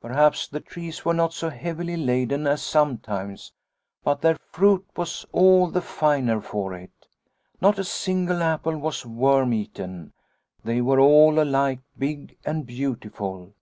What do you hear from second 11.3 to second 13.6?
alike big and beautiful.